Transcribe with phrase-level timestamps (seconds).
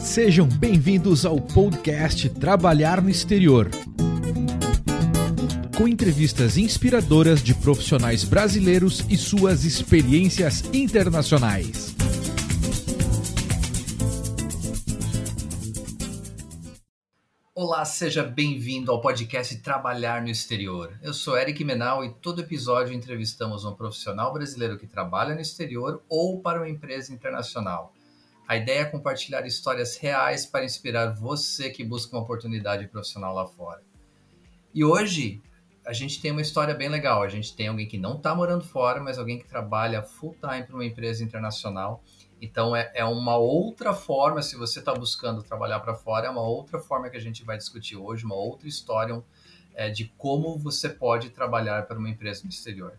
[0.00, 3.70] Sejam bem-vindos ao podcast Trabalhar no Exterior.
[5.76, 11.94] Com entrevistas inspiradoras de profissionais brasileiros e suas experiências internacionais.
[17.54, 20.98] Olá, seja bem-vindo ao podcast Trabalhar no Exterior.
[21.02, 26.02] Eu sou Eric Menal e todo episódio entrevistamos um profissional brasileiro que trabalha no exterior
[26.08, 27.92] ou para uma empresa internacional.
[28.50, 33.46] A ideia é compartilhar histórias reais para inspirar você que busca uma oportunidade profissional lá
[33.46, 33.80] fora.
[34.74, 35.40] E hoje
[35.86, 37.22] a gente tem uma história bem legal.
[37.22, 40.64] A gente tem alguém que não está morando fora, mas alguém que trabalha full time
[40.64, 42.02] para uma empresa internacional.
[42.42, 46.42] Então é, é uma outra forma, se você está buscando trabalhar para fora, é uma
[46.42, 49.22] outra forma que a gente vai discutir hoje, uma outra história
[49.76, 52.98] é, de como você pode trabalhar para uma empresa no exterior.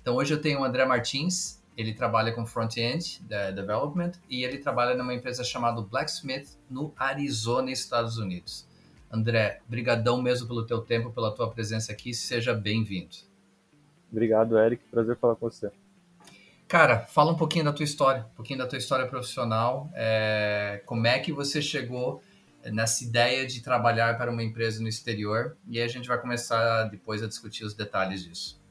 [0.00, 3.22] Então hoje eu tenho o André Martins, ele trabalha com front-end
[3.54, 8.66] development e ele trabalha numa empresa chamada Blacksmith no Arizona, Estados Unidos.
[9.10, 13.16] André, brigadão mesmo pelo teu tempo, pela tua presença aqui, seja bem-vindo.
[14.10, 15.70] Obrigado, Eric, prazer falar com você.
[16.66, 21.06] Cara, fala um pouquinho da tua história, um pouquinho da tua história profissional, é, como
[21.06, 22.22] é que você chegou
[22.64, 26.84] nessa ideia de trabalhar para uma empresa no exterior e aí a gente vai começar
[26.84, 28.62] depois a discutir os detalhes disso.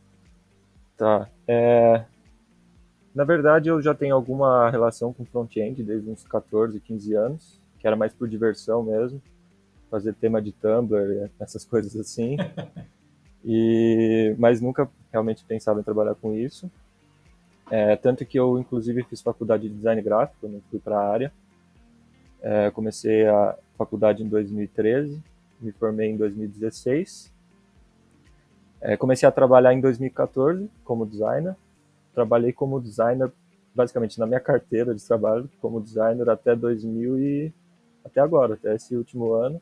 [0.97, 2.05] Tá, é,
[3.13, 7.85] na verdade, eu já tenho alguma relação com front-end desde uns 14, 15 anos, que
[7.85, 9.21] era mais por diversão mesmo,
[9.89, 12.37] fazer tema de Tumblr, essas coisas assim.
[13.43, 16.69] E, mas nunca realmente pensava em trabalhar com isso.
[17.71, 21.33] É, tanto que eu, inclusive, fiz faculdade de design gráfico, não fui para a área.
[22.39, 25.19] É, comecei a faculdade em 2013,
[25.59, 27.33] me formei em 2016.
[28.79, 31.55] É, comecei a trabalhar em 2014 como designer
[32.13, 33.31] trabalhei como designer,
[33.73, 37.53] basicamente na minha carteira de trabalho como designer até 2000 e
[38.03, 39.61] até agora, até esse último ano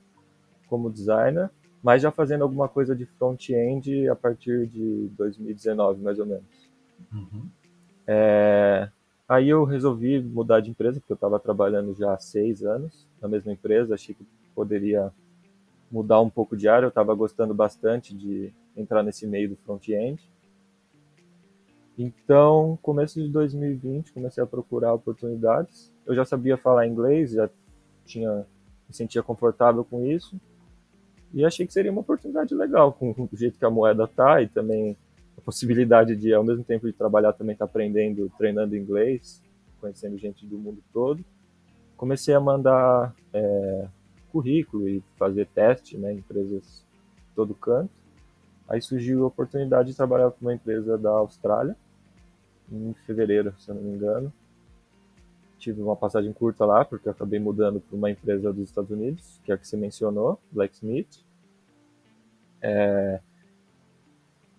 [0.68, 1.50] como designer,
[1.82, 6.70] mas já fazendo alguma coisa de front-end a partir de 2019, mais ou menos.
[7.12, 7.50] Uhum.
[8.06, 8.90] É,
[9.28, 13.28] aí eu resolvi mudar de empresa, porque eu estava trabalhando já há seis anos na
[13.28, 15.12] mesma empresa, achei que poderia
[15.92, 20.22] mudar um pouco de área, eu estava gostando bastante de entrar nesse meio do front-end.
[22.02, 25.94] Então, começo de 2020, comecei a procurar oportunidades.
[26.06, 27.50] Eu já sabia falar inglês, já
[28.06, 28.46] tinha
[28.88, 30.40] me sentia confortável com isso.
[31.34, 34.48] E achei que seria uma oportunidade legal, com o jeito que a moeda tá e
[34.48, 34.96] também
[35.38, 39.44] a possibilidade de, ao mesmo tempo de trabalhar, também estar tá aprendendo, treinando inglês,
[39.82, 41.22] conhecendo gente do mundo todo.
[41.98, 43.88] Comecei a mandar é,
[44.32, 46.86] currículo e fazer teste né, em empresas
[47.36, 47.92] todo canto.
[48.70, 51.76] Aí surgiu a oportunidade de trabalhar com uma empresa da Austrália,
[52.72, 54.34] em fevereiro, se eu não me engano.
[55.58, 59.52] Tive uma passagem curta lá, porque acabei mudando para uma empresa dos Estados Unidos, que
[59.52, 61.24] é a que você mencionou, Blacksmith.
[62.62, 63.20] É...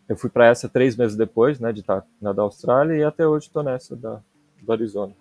[0.09, 3.26] Eu fui para essa três meses depois, né, de estar na da Austrália, e até
[3.26, 4.21] hoje estou nessa da,
[4.60, 5.15] do Arizona.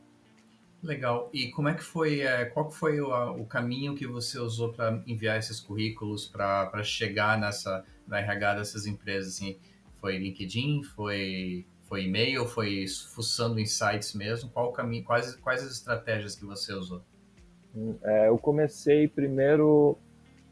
[0.81, 1.29] Legal.
[1.33, 5.01] E como é que foi, é, qual foi o, o caminho que você usou para
[5.05, 9.35] enviar esses currículos para chegar nessa, na RH dessas empresas?
[9.35, 9.57] Assim,
[9.99, 10.83] foi LinkedIn?
[10.83, 12.47] Foi foi e-mail?
[12.47, 14.49] Foi fuçando em sites mesmo?
[14.51, 15.03] Qual o caminho?
[15.03, 17.01] Quais, quais as estratégias que você usou?
[17.75, 19.97] Hum, é, eu comecei primeiro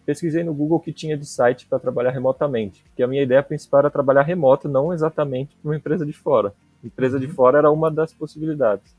[0.07, 3.43] pesquisei no Google o que tinha de site para trabalhar remotamente, porque a minha ideia
[3.43, 6.53] principal era trabalhar remoto, não exatamente para uma empresa de fora.
[6.81, 7.21] Empresa uhum.
[7.21, 8.95] de fora era uma das possibilidades.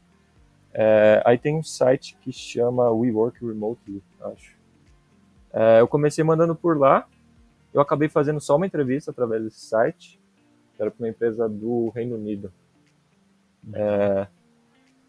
[0.75, 4.55] É, aí tem um site que chama We Work Remotely, acho.
[5.51, 7.09] É, eu comecei mandando por lá,
[7.73, 10.18] eu acabei fazendo só uma entrevista através desse site,
[10.79, 12.53] era para uma empresa do Reino Unido.
[13.73, 14.27] É,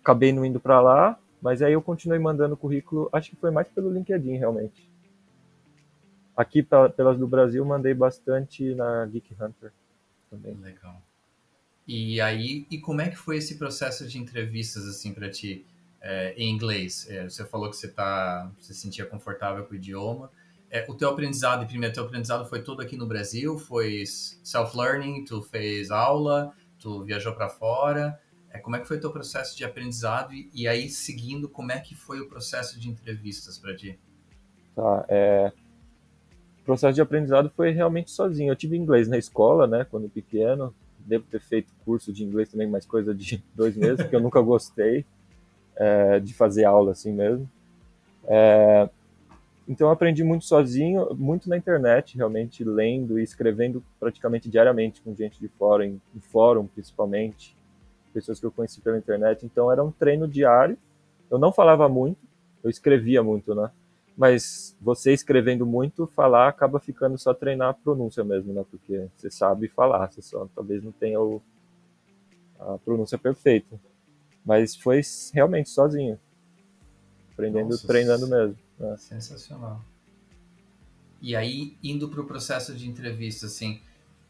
[0.02, 3.68] acabei não indo para lá, mas aí eu continuei mandando currículo, acho que foi mais
[3.68, 4.90] pelo LinkedIn realmente.
[6.36, 9.72] Aqui pelas do Brasil mandei bastante na Geek Hunter
[10.30, 10.56] também.
[10.56, 11.02] Legal.
[11.86, 15.66] E aí, e como é que foi esse processo de entrevistas assim para ti
[16.02, 17.10] é, em inglês?
[17.10, 20.32] É, você falou que você tá, você se sentia confortável com o idioma
[20.72, 23.58] é, o teu aprendizado, primeiro, teu aprendizado foi todo aqui no Brasil?
[23.58, 25.26] Foi self-learning?
[25.26, 26.54] Tu fez aula?
[26.80, 28.20] Tu viajou para fora?
[28.52, 30.34] É, como é que foi o teu processo de aprendizado?
[30.34, 34.00] E, e, aí, seguindo, como é que foi o processo de entrevistas para ti?
[34.76, 35.52] Tá, é...
[36.62, 38.52] O processo de aprendizado foi realmente sozinho.
[38.52, 40.74] Eu tive inglês na escola, né, quando pequeno.
[41.00, 44.40] Devo ter feito curso de inglês também, mais coisa de dois meses, porque eu nunca
[44.40, 45.04] gostei
[45.76, 47.50] é, de fazer aula assim mesmo.
[48.26, 48.88] É,
[49.70, 55.16] então eu aprendi muito sozinho, muito na internet, realmente lendo e escrevendo praticamente diariamente com
[55.16, 57.56] gente de fora, em, em fórum principalmente,
[58.12, 59.46] pessoas que eu conheci pela internet.
[59.46, 60.76] Então era um treino diário.
[61.30, 62.18] Eu não falava muito,
[62.64, 63.70] eu escrevia muito, né?
[64.18, 68.66] Mas você escrevendo muito, falar acaba ficando só treinar a pronúncia mesmo, né?
[68.72, 71.40] Porque você sabe falar, você só talvez não tenha o,
[72.60, 73.80] a pronúncia perfeita.
[74.44, 75.02] Mas foi
[75.32, 76.20] realmente sozinho.
[77.34, 78.69] Aprendendo, Nossa, treinando mesmo.
[78.80, 78.98] Né?
[78.98, 79.84] Sensacional.
[81.22, 83.82] E aí, indo para o processo de entrevista, assim,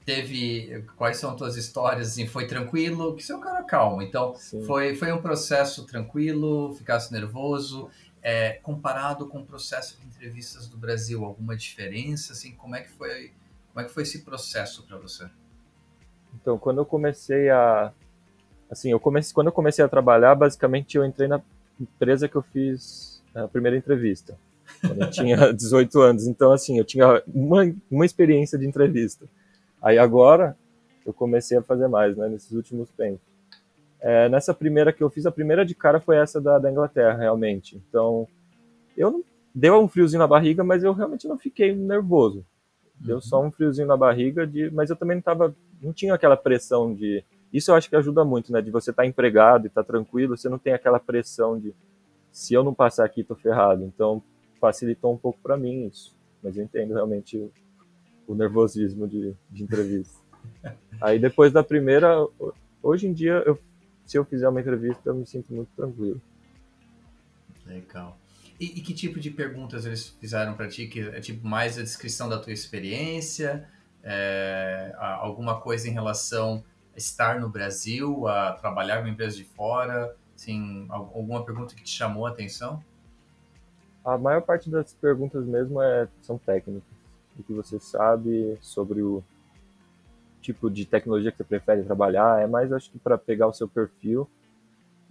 [0.10, 4.34] teve quais são tuas histórias assim foi tranquilo que você é um cara calmo então
[4.66, 7.92] foi foi um processo tranquilo ficasse nervoso
[8.24, 12.90] é, comparado com o processo de entrevistas do Brasil alguma diferença assim como é que
[12.90, 13.32] foi
[13.72, 15.30] como é que foi esse processo para você
[16.42, 17.94] então quando eu comecei a
[18.68, 21.40] assim eu comecei quando eu comecei a trabalhar basicamente eu entrei na
[21.80, 24.38] empresa que eu fiz a primeira entrevista
[24.82, 29.26] quando eu tinha 18 anos então assim eu tinha uma, uma experiência de entrevista
[29.82, 30.58] Aí agora
[31.06, 33.22] eu comecei a fazer mais, né, nesses últimos tempos.
[34.02, 37.18] É, nessa primeira que eu fiz, a primeira de cara foi essa da, da Inglaterra,
[37.18, 37.82] realmente.
[37.90, 38.28] Então,
[38.96, 42.46] eu não, deu um friozinho na barriga, mas eu realmente não fiquei nervoso.
[42.96, 43.22] Deu uhum.
[43.22, 46.94] só um friozinho na barriga, de, mas eu também não tava, não tinha aquela pressão
[46.94, 47.24] de.
[47.52, 48.62] Isso eu acho que ajuda muito, né?
[48.62, 51.74] De você estar tá empregado e estar tá tranquilo, você não tem aquela pressão de
[52.40, 53.84] se eu não passar aqui, tô ferrado.
[53.84, 54.24] Então,
[54.62, 56.16] facilitou um pouco para mim isso.
[56.42, 57.52] Mas eu entendo realmente
[58.26, 60.18] o nervosismo de, de entrevista.
[61.02, 62.16] Aí depois da primeira,
[62.82, 63.60] hoje em dia, eu,
[64.06, 66.22] se eu fizer uma entrevista, eu me sinto muito tranquilo.
[67.66, 68.18] Legal.
[68.58, 70.88] E, e que tipo de perguntas eles fizeram para ti?
[70.88, 73.68] Que é tipo mais a descrição da tua experiência,
[74.02, 76.64] é, alguma coisa em relação
[76.96, 80.16] a estar no Brasil, a trabalhar em uma empresa de fora?
[80.40, 82.82] Assim, alguma pergunta que te chamou a atenção?
[84.06, 86.82] A maior parte das perguntas mesmo é, são técnicas
[87.38, 89.22] o que você sabe sobre o
[90.42, 93.68] tipo de tecnologia que você prefere trabalhar, é mais acho que para pegar o seu
[93.68, 94.30] perfil.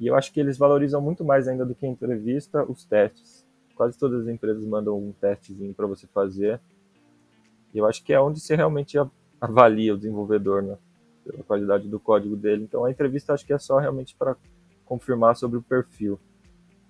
[0.01, 3.47] E eu acho que eles valorizam muito mais ainda do que a entrevista os testes.
[3.75, 6.59] Quase todas as empresas mandam um testezinho para você fazer.
[7.75, 8.97] E eu acho que é onde você realmente
[9.39, 10.79] avalia o desenvolvedor, né?
[11.23, 12.65] Pela qualidade do código dele.
[12.65, 14.35] Então a entrevista acho que é só realmente para
[14.89, 16.19] confirmar sobre o perfil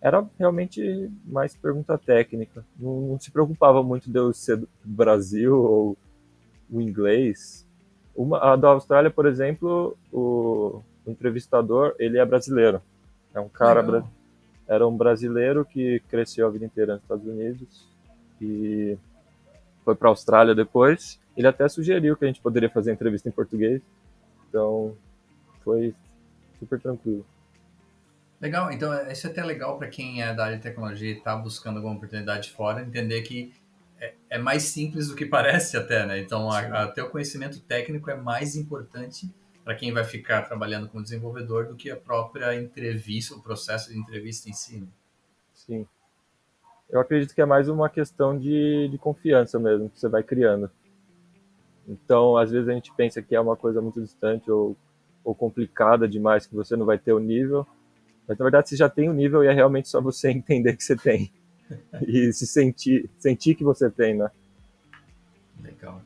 [0.00, 2.64] era realmente mais pergunta técnica.
[2.78, 5.96] Não, não, se preocupava muito de eu ser do Brasil ou
[6.70, 7.66] o inglês.
[8.14, 12.80] Uma, a da Austrália, por exemplo, o, o entrevistador, ele é brasileiro.
[13.34, 13.82] É um cara...
[13.82, 14.04] Bra,
[14.68, 17.88] era um brasileiro que cresceu a vida inteira nos Estados Unidos
[18.40, 18.98] e
[19.82, 21.18] foi para a Austrália depois.
[21.34, 23.80] Ele até sugeriu que a gente poderia fazer entrevista em português.
[24.46, 24.94] Então,
[25.64, 25.94] foi
[26.58, 27.24] super tranquilo.
[28.40, 31.19] Legal, então é, isso é até legal para quem é da área de tecnologia e
[31.19, 33.52] está buscando alguma oportunidade fora, entender que
[34.00, 36.20] é, é, mais simples do que parece até, né?
[36.20, 39.29] Então, até o conhecimento técnico é mais importante
[39.64, 43.99] para quem vai ficar trabalhando como desenvolvedor do que a própria entrevista, o processo de
[43.99, 44.81] entrevista em si.
[44.81, 44.87] Né?
[45.52, 45.87] Sim.
[46.88, 50.70] Eu acredito que é mais uma questão de, de confiança mesmo, que você vai criando.
[51.87, 54.76] Então, às vezes a gente pensa que é uma coisa muito distante ou,
[55.25, 57.67] ou complicada demais, que você não vai ter o nível,
[58.28, 60.76] mas na verdade você já tem o um nível e é realmente só você entender
[60.76, 61.32] que você tem.
[62.06, 64.30] e se sentir, sentir que você tem, né?
[65.60, 66.02] Legal.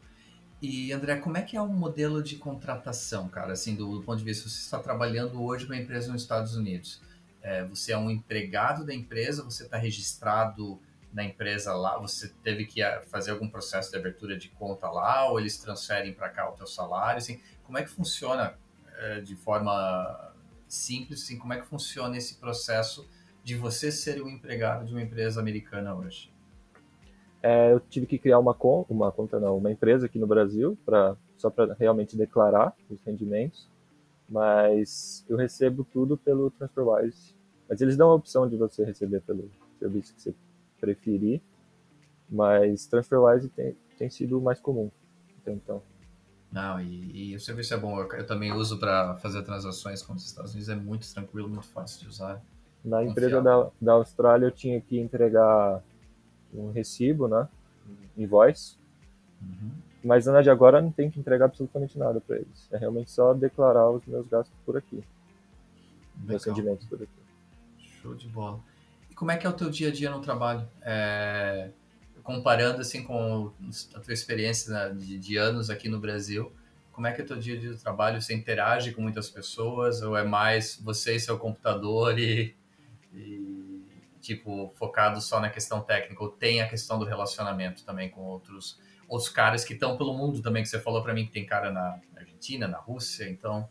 [0.60, 3.52] E André, como é que é o modelo de contratação, cara?
[3.52, 7.02] Assim, do, do, ponto de vista, você está trabalhando hoje numa empresa nos Estados Unidos.
[7.42, 10.80] É, você é um empregado da empresa, você está registrado
[11.12, 15.28] na empresa lá, você teve que ah, fazer algum processo de abertura de conta lá,
[15.28, 18.54] ou eles transferem para cá o teu salário, assim, como é que funciona
[18.98, 20.31] é, de forma
[20.72, 23.06] simples, assim, como é que funciona esse processo
[23.44, 26.32] de você ser o empregado de uma empresa americana hoje?
[27.42, 30.78] É, eu tive que criar uma conta, uma conta não, uma empresa aqui no Brasil,
[30.84, 33.68] pra, só para realmente declarar os rendimentos,
[34.28, 37.34] mas eu recebo tudo pelo TransferWise.
[37.68, 40.34] Mas eles dão a opção de você receber pelo serviço que você
[40.80, 41.42] preferir,
[42.30, 44.90] mas TransferWise tem, tem sido o mais comum
[45.42, 45.82] até então.
[46.52, 47.98] Não, e, e, o serviço é bom.
[47.98, 50.68] Eu, eu também uso para fazer transações com os Estados Unidos.
[50.68, 52.42] É muito tranquilo, muito fácil de usar.
[52.84, 55.82] Na empresa da, da Austrália eu tinha que entregar
[56.52, 57.48] um recibo, né?
[58.18, 58.76] Invoice.
[59.40, 59.70] Uhum.
[60.04, 62.68] Mas na de agora não tem que entregar absolutamente nada para eles.
[62.70, 64.96] É realmente só declarar os meus gastos por aqui.
[64.96, 65.06] Legal.
[66.26, 67.08] Meus rendimentos por aqui.
[67.78, 68.60] Show de bola.
[69.10, 70.68] E como é que é o teu dia a dia no trabalho?
[70.82, 71.70] É
[72.22, 73.52] comparando assim com
[73.94, 76.52] a tua experiência né, de, de, anos aqui no Brasil,
[76.92, 78.20] como é que é o teu dia de trabalho?
[78.20, 82.54] Você interage com muitas pessoas ou é mais você e seu computador e,
[83.14, 83.82] e
[84.20, 86.22] tipo focado só na questão técnica?
[86.22, 90.40] Ou tem a questão do relacionamento também com outros outros caras que estão pelo mundo
[90.40, 93.68] também que você falou para mim que tem cara na Argentina, na Rússia, então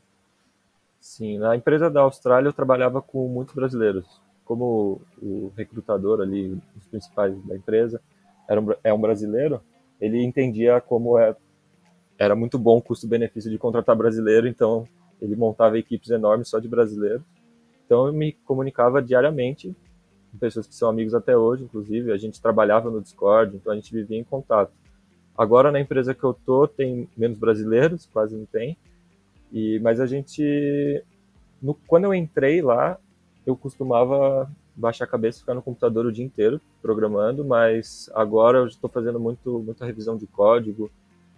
[1.00, 6.86] Sim, na empresa da Austrália eu trabalhava com muitos brasileiros como o recrutador ali, os
[6.88, 8.02] principais da empresa,
[8.52, 9.62] era um, é um brasileiro,
[10.00, 11.34] ele entendia como é,
[12.20, 14.86] era muito bom o custo-benefício de contratar brasileiro, então
[15.22, 17.24] ele montava equipes enormes só de brasileiros.
[17.86, 19.74] Então eu me comunicava diariamente
[20.32, 23.76] com pessoas que são amigos até hoje, inclusive, a gente trabalhava no Discord, então a
[23.76, 24.74] gente vivia em contato.
[25.38, 28.78] Agora na empresa que eu tô tem menos brasileiros, quase não tem.
[29.50, 31.06] E mas a gente
[31.62, 32.98] no, quando eu entrei lá,
[33.46, 38.58] eu costumava baixar a cabeça e ficar no computador o dia inteiro programando, mas agora
[38.58, 40.92] eu estou fazendo muito muita revisão de código,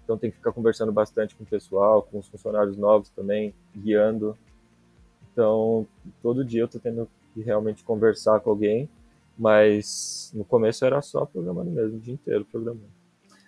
[0.04, 4.38] então tem que ficar conversando bastante com o pessoal, com os funcionários novos também, guiando.
[5.32, 5.88] Então,
[6.22, 8.90] todo dia eu estou tendo que realmente conversar com alguém,
[9.38, 12.92] mas no começo era só programando mesmo, o dia inteiro programando.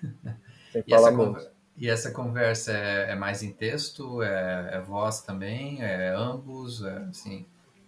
[0.72, 1.52] Sem e, falar essa muito.
[1.78, 6.98] e essa conversa é, é mais em texto, é, é, voz também, é ambos, é,
[7.10, 7.46] assim,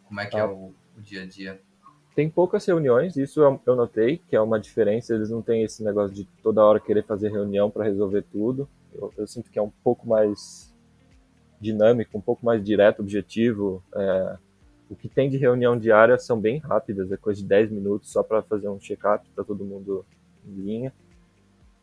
[0.08, 1.60] como é que é ah, é o, o, dia a dia?
[2.18, 6.16] Tem poucas reuniões, isso eu, notei, que é uma diferença, eles não têm esse negócio
[6.16, 8.68] de toda hora querer fazer reunião para resolver tudo.
[8.92, 10.74] Eu, eu, sinto que é um pouco mais
[11.62, 13.84] dinâmico, um pouco mais direto, objetivo.
[13.96, 14.36] É,
[14.90, 18.24] o que tem de reunião diária são bem rápidas, é coisa de 10 minutos só
[18.24, 20.04] para fazer um check-up, para todo mundo
[20.44, 20.94] em linha.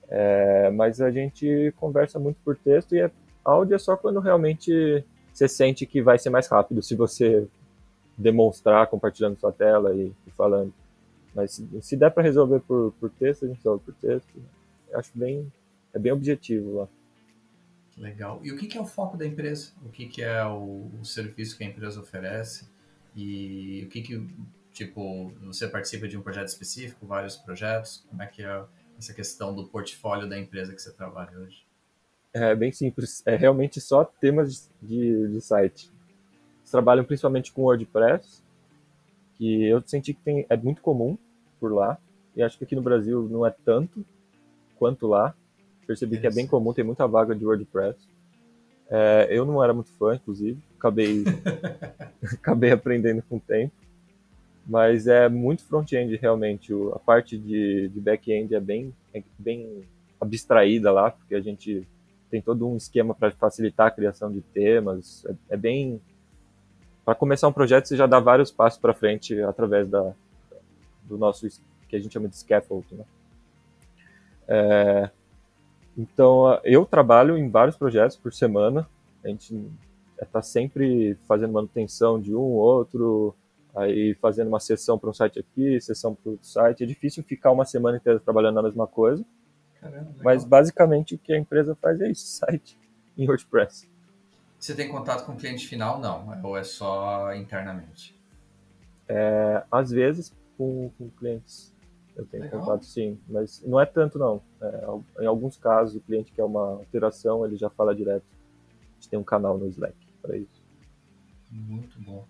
[0.08, 3.10] É, mas a gente conversa muito por texto e é,
[3.44, 7.46] áudio é só quando realmente você sente que vai ser mais rápido se você
[8.16, 10.73] demonstrar compartilhando sua tela e, e falando.
[11.35, 14.28] Mas se, se der para resolver por, por texto, a gente resolve por texto.
[14.90, 15.50] Eu acho bem
[15.92, 16.88] é bem objetivo lá.
[17.97, 18.40] Legal.
[18.42, 19.71] E o que, que é o foco da empresa?
[19.85, 22.68] O que, que é o, o serviço que a empresa oferece?
[23.14, 24.28] E o que que,
[24.73, 28.04] tipo, você participa de um projeto específico, vários projetos?
[28.11, 28.64] Como é que é
[28.99, 31.64] essa questão do portfólio da empresa que você trabalha hoje?
[32.33, 33.23] É bem simples.
[33.25, 35.92] É realmente só temas de, de site.
[36.74, 38.42] Trabalham principalmente com WordPress,
[39.38, 41.16] que eu senti que tem, é muito comum
[41.60, 41.96] por lá.
[42.34, 44.04] E acho que aqui no Brasil não é tanto
[44.76, 45.32] quanto lá.
[45.86, 47.96] Percebi que é bem comum, tem muita vaga de WordPress.
[48.90, 51.22] É, eu não era muito fã, inclusive, acabei,
[52.34, 53.72] acabei aprendendo com o tempo,
[54.66, 56.72] mas é muito front-end realmente.
[56.92, 59.84] A parte de, de back-end é bem, é bem
[60.20, 61.86] abstraída lá, porque a gente
[62.28, 65.24] tem todo um esquema para facilitar a criação de temas.
[65.24, 66.00] É, é bem.
[67.04, 70.12] Para começar um projeto, você já dá vários passos para frente através da,
[71.02, 71.46] do nosso
[71.88, 72.87] que a gente chama de scaffold.
[72.94, 73.04] Né?
[74.49, 75.11] É,
[75.96, 78.88] então, eu trabalho em vários projetos por semana.
[79.23, 79.70] A gente
[80.20, 83.34] está sempre fazendo manutenção de um ou outro,
[83.76, 86.82] aí fazendo uma sessão para um site aqui, sessão para outro site.
[86.82, 89.25] É difícil ficar uma semana inteira trabalhando na mesma coisa.
[89.80, 92.78] Caramba, mas basicamente o que a empresa faz é isso, site
[93.16, 93.93] em WordPress.
[94.64, 96.00] Você tem contato com o cliente final?
[96.00, 98.18] Não, ou é só internamente?
[99.06, 101.76] É, às vezes com, com clientes
[102.16, 102.61] eu tenho Legal.
[102.61, 104.42] contato sim, mas não é tanto não.
[104.62, 108.25] É, em alguns casos, o cliente quer uma alteração, ele já fala direto.
[108.25, 110.62] A gente tem um canal no Slack para isso.
[111.50, 112.26] Muito bom.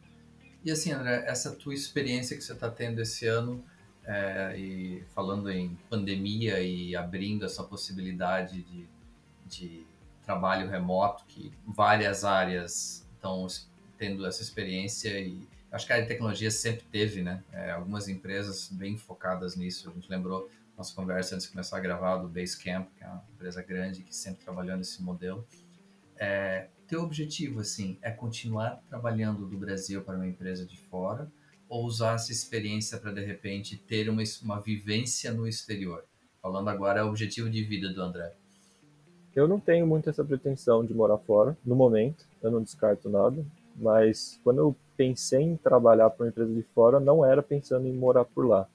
[0.65, 3.63] E assim, André, essa tua experiência que você está tendo esse ano,
[4.05, 8.89] é, e falando em pandemia e abrindo essa possibilidade de,
[9.47, 9.94] de
[10.25, 13.47] trabalho remoto, que várias áreas estão
[13.99, 17.43] tendo essa experiência e acho que a tecnologia sempre teve, né?
[17.53, 19.91] É, algumas empresas bem focadas nisso.
[19.91, 23.25] A gente lembrou nossa conversa antes de começar a gravar do Basecamp, que é uma
[23.35, 25.47] empresa grande que sempre trabalhou nesse modelo.
[26.17, 31.31] É, teu objetivo, assim, é continuar trabalhando do Brasil para uma empresa de fora
[31.69, 36.05] ou usar essa experiência para, de repente, ter uma, uma vivência no exterior?
[36.43, 38.35] Falando agora, é o objetivo de vida do André.
[39.35, 43.45] Eu não tenho muito essa pretensão de morar fora, no momento, eu não descarto nada,
[43.75, 47.93] mas quando eu pensei em trabalhar para uma empresa de fora, não era pensando em
[47.93, 48.69] morar por lá,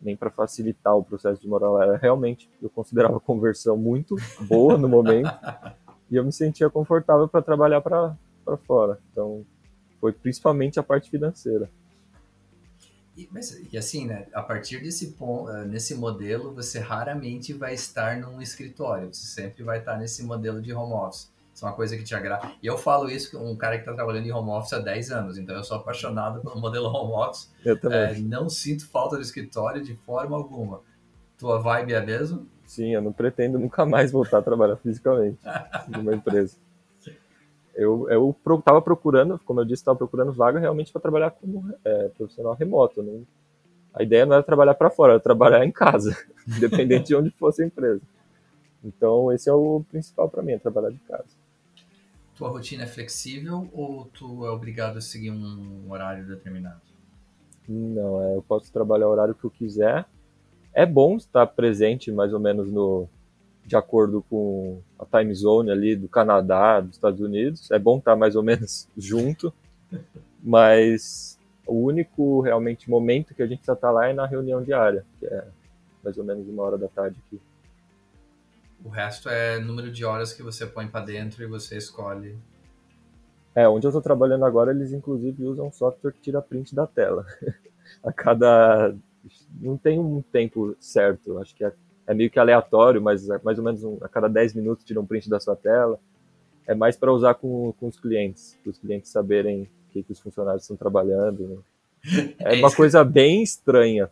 [0.00, 1.82] nem para facilitar o processo de morar lá.
[1.84, 5.28] Era realmente, eu considerava a conversão muito boa no momento
[6.10, 8.16] e eu me sentia confortável para trabalhar para
[8.66, 8.98] fora.
[9.10, 9.44] Então,
[10.00, 11.68] foi principalmente a parte financeira.
[13.16, 17.74] E, mas, e assim, né, a partir desse ponto, eh, nesse modelo, você raramente vai
[17.74, 21.30] estar num escritório, você sempre vai estar nesse modelo de home office.
[21.54, 22.50] Isso é uma coisa que te agrada.
[22.62, 25.10] E eu falo isso com um cara que está trabalhando em home office há 10
[25.10, 27.52] anos, então eu sou apaixonado pelo modelo home office.
[27.62, 27.98] Eu também.
[27.98, 30.80] É, não sinto falta do escritório de forma alguma.
[31.36, 32.46] Tua vibe é a mesma?
[32.64, 35.38] Sim, eu não pretendo nunca mais voltar a trabalhar fisicamente
[35.88, 36.56] numa empresa.
[37.74, 42.08] Eu, eu estava procurando, como eu disse, estava procurando vaga realmente para trabalhar como é,
[42.08, 43.02] profissional remoto.
[43.02, 43.26] Não,
[43.94, 47.62] a ideia não era trabalhar para fora, era trabalhar em casa, independente de onde fosse
[47.62, 48.02] a empresa.
[48.84, 51.42] Então, esse é o principal para mim, é trabalhar de casa
[52.42, 56.80] tua rotina é flexível ou tu é obrigado a seguir um horário determinado?
[57.68, 60.04] Não, é, eu posso trabalhar o horário que eu quiser.
[60.74, 63.08] É bom estar presente mais ou menos no
[63.64, 67.70] de acordo com a time zone ali do Canadá, dos Estados Unidos.
[67.70, 69.52] É bom estar mais ou menos junto,
[70.42, 75.04] mas o único realmente momento que a gente precisa estar lá é na reunião diária,
[75.18, 75.44] que é
[76.02, 77.40] mais ou menos uma hora da tarde aqui.
[78.84, 82.36] O resto é número de horas que você põe para dentro e você escolhe.
[83.54, 86.86] É, onde eu estou trabalhando agora, eles inclusive usam um software que tira print da
[86.86, 87.24] tela.
[88.02, 88.94] a cada.
[89.60, 91.72] Não tem um tempo certo, acho que é,
[92.06, 95.00] é meio que aleatório, mas é mais ou menos um, a cada 10 minutos tira
[95.00, 95.98] um print da sua tela.
[96.66, 100.12] É mais para usar com, com os clientes, para os clientes saberem o que, que
[100.12, 101.48] os funcionários estão trabalhando.
[101.48, 101.56] Né?
[102.40, 104.10] É, é uma coisa bem estranha,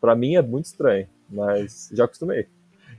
[0.00, 2.48] para mim é muito estranho, mas já acostumei.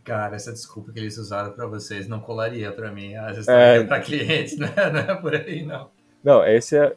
[0.05, 3.13] Cara, essa desculpa que eles usaram para vocês não colaria para mim.
[3.15, 3.83] Às vezes é...
[3.83, 4.73] para clientes, né?
[4.91, 5.89] não é por aí, não.
[6.23, 6.95] Não, esse é,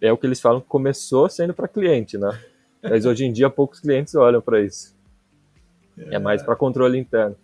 [0.00, 2.38] é o que eles falam que começou sendo para cliente, né?
[2.82, 4.94] Mas hoje em dia poucos clientes olham para isso.
[5.98, 7.36] É, é mais para controle interno.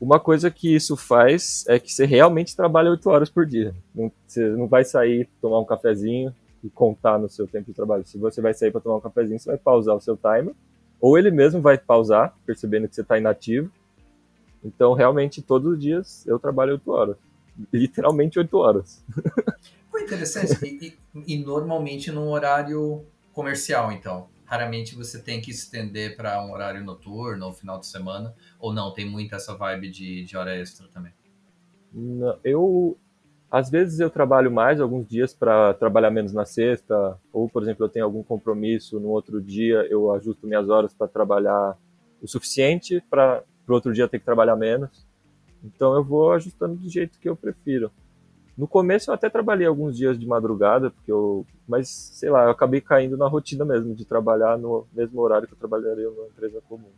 [0.00, 3.74] Uma coisa que isso faz é que você realmente trabalha oito horas por dia.
[3.94, 8.04] Não, você não vai sair, tomar um cafezinho e contar no seu tempo de trabalho.
[8.04, 10.54] Se você vai sair para tomar um cafezinho, você vai pausar o seu timer,
[11.00, 13.70] ou ele mesmo vai pausar, percebendo que você está inativo,
[14.64, 17.16] então, realmente, todos os dias eu trabalho oito horas.
[17.72, 19.04] Literalmente oito horas.
[19.90, 20.52] Pô, interessante.
[20.64, 20.96] E,
[21.26, 24.28] e, e, normalmente num horário comercial, então.
[24.52, 28.34] Raramente você tem que estender para um horário noturno ou final de semana.
[28.60, 31.10] Ou não, tem muita essa vibe de, de hora extra também.
[31.90, 32.98] Não, eu.
[33.50, 37.86] Às vezes eu trabalho mais alguns dias para trabalhar menos na sexta, ou por exemplo,
[37.86, 41.74] eu tenho algum compromisso no outro dia, eu ajusto minhas horas para trabalhar
[42.20, 45.06] o suficiente para para outro dia ter que trabalhar menos.
[45.64, 47.90] Então eu vou ajustando do jeito que eu prefiro.
[48.56, 52.50] No começo eu até trabalhei alguns dias de madrugada, porque eu, mas sei lá, eu
[52.50, 56.60] acabei caindo na rotina mesmo de trabalhar no mesmo horário que eu trabalharia numa empresa
[56.68, 56.90] comum.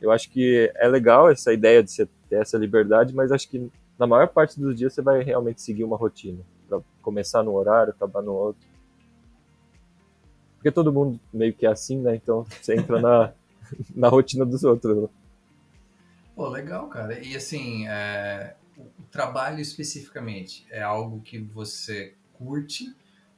[0.00, 3.70] Eu acho que é legal essa ideia de você ter essa liberdade, mas acho que
[3.98, 6.38] na maior parte dos dias você vai realmente seguir uma rotina,
[6.68, 8.68] para começar num horário, acabar no outro.
[10.54, 12.14] Porque todo mundo meio que é assim, né?
[12.14, 13.32] Então você entra na,
[13.94, 14.96] na rotina dos outros.
[15.02, 15.08] Né?
[16.36, 17.18] Pô, legal, cara.
[17.18, 18.54] E assim, é,
[19.10, 22.94] trabalho especificamente é algo que você curte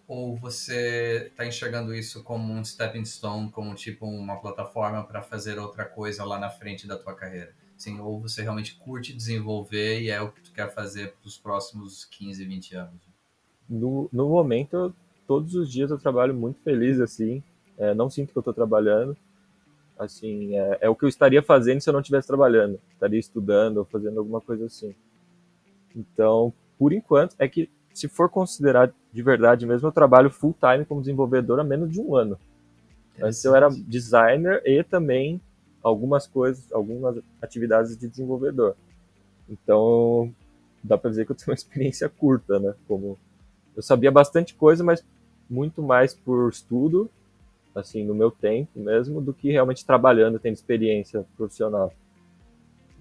[0.07, 5.59] ou você está enxergando isso como um stepping stone, como tipo uma plataforma para fazer
[5.59, 7.55] outra coisa lá na frente da tua carreira?
[7.77, 11.39] Assim, ou você realmente curte desenvolver e é o que tu quer fazer para os
[11.39, 13.01] próximos 15, 20 anos?
[13.69, 14.95] No, no momento,
[15.27, 17.43] todos os dias eu trabalho muito feliz assim.
[17.79, 19.17] É, não sinto que eu estou trabalhando
[20.01, 22.81] Assim, é, é, o que eu estaria fazendo se eu não estivesse trabalhando.
[22.95, 24.95] Estaria estudando ou fazendo alguma coisa assim.
[25.95, 30.85] Então, por enquanto, é que se for considerar de verdade mesmo, eu trabalho full time
[30.85, 32.39] como desenvolvedor há menos de um ano.
[33.21, 35.41] Antes eu era designer e também
[35.83, 38.77] algumas coisas, algumas atividades de desenvolvedor.
[39.49, 40.33] Então,
[40.83, 42.75] dá para dizer que eu tenho uma experiência curta, né?
[42.87, 43.19] Como
[43.77, 45.05] eu sabia bastante coisa, mas
[45.49, 47.11] muito mais por estudo
[47.75, 51.93] assim, no meu tempo mesmo, do que realmente trabalhando, tendo experiência profissional.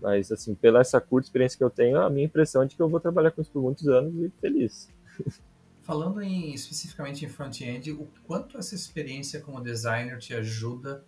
[0.01, 2.81] Mas, assim, pela essa curta experiência que eu tenho, a minha impressão é de que
[2.81, 4.89] eu vou trabalhar com isso por muitos anos e feliz.
[5.81, 11.03] Falando em, especificamente em front-end, o quanto essa experiência como designer te ajuda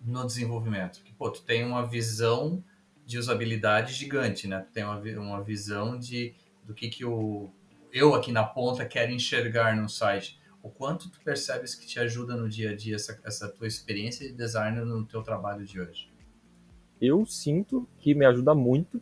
[0.00, 1.02] no desenvolvimento?
[1.02, 2.62] Que, pô, tu tem uma visão
[3.06, 4.60] de usabilidade gigante, né?
[4.60, 7.50] Tu tem uma, uma visão de do que, que o,
[7.92, 12.36] eu aqui na ponta quero enxergar no site o quanto tu percebes que te ajuda
[12.36, 16.09] no dia a dia essa, essa tua experiência de designer no teu trabalho de hoje?
[17.00, 19.00] Eu sinto que me ajuda muito,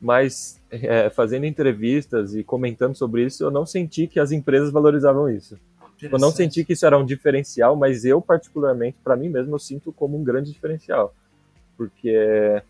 [0.00, 5.28] mas é, fazendo entrevistas e comentando sobre isso, eu não senti que as empresas valorizavam
[5.28, 5.58] isso.
[6.00, 9.58] Eu não senti que isso era um diferencial, mas eu particularmente, para mim mesmo, eu
[9.58, 11.14] sinto como um grande diferencial,
[11.76, 12.62] porque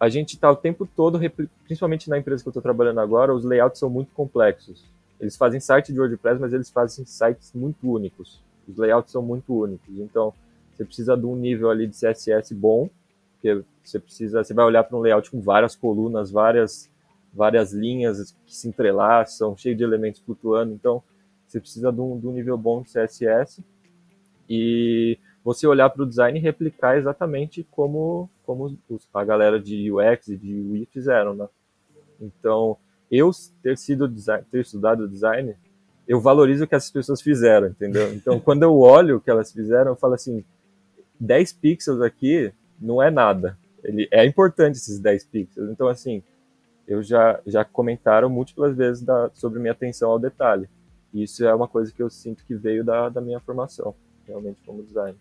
[0.00, 1.20] a gente está o tempo todo,
[1.64, 4.84] principalmente na empresa que eu estou trabalhando agora, os layouts são muito complexos.
[5.20, 8.40] Eles fazem site de WordPress, mas eles fazem sites muito únicos.
[8.68, 9.98] Os layouts são muito únicos.
[9.98, 10.32] Então,
[10.74, 12.90] você precisa de um nível ali de CSS bom,
[13.44, 16.90] porque você precisa, você vai olhar para um layout com várias colunas, várias
[17.32, 20.72] várias linhas que se entrelaçam, cheio de elementos flutuando.
[20.72, 21.02] Então,
[21.46, 23.60] você precisa de um, de um nível bom de CSS
[24.48, 28.78] e você olhar para o design e replicar exatamente como, como
[29.12, 31.48] a galera de UX e de UI fizeram, né?
[32.20, 32.76] Então,
[33.10, 35.56] eu ter sido design, ter estudado design,
[36.06, 38.14] eu valorizo o que essas pessoas fizeram, entendeu?
[38.14, 40.44] Então, quando eu olho o que elas fizeram, eu falo assim,
[41.18, 43.58] 10 pixels aqui não é nada.
[43.82, 45.70] Ele é importante esses 10 pixels.
[45.70, 46.22] Então, assim,
[46.86, 50.68] eu já já comentaram múltiplas vezes da, sobre minha atenção ao detalhe.
[51.12, 53.94] E isso é uma coisa que eu sinto que veio da, da minha formação.
[54.26, 55.16] realmente como design.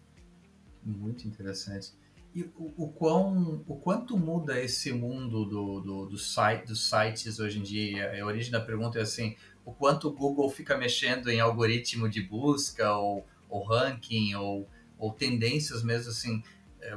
[0.84, 1.94] Muito interessante.
[2.36, 7.40] E o, o, quão, o quanto muda esse mundo do, do, do site, dos sites
[7.40, 8.12] hoje em dia?
[8.20, 12.22] A origem da pergunta é assim, o quanto o Google fica mexendo em algoritmo de
[12.22, 16.44] busca ou, ou ranking ou, ou tendências mesmo assim,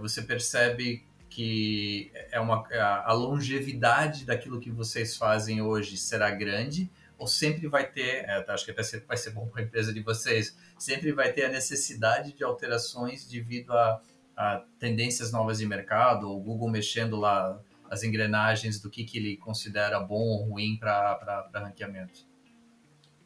[0.00, 6.90] você percebe que é uma, é a longevidade daquilo que vocês fazem hoje será grande
[7.18, 10.00] ou sempre vai ter, é, acho que até vai ser bom para a empresa de
[10.00, 14.00] vocês, sempre vai ter a necessidade de alterações devido a,
[14.36, 17.58] a tendências novas de mercado, o Google mexendo lá
[17.90, 22.26] as engrenagens do que, que ele considera bom ou ruim para ranqueamento.